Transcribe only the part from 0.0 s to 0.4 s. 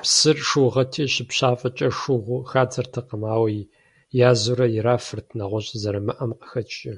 Псыр